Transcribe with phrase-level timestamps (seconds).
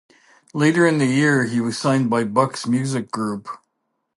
[0.55, 3.47] Later in the year he was signed by Bucks Music Group.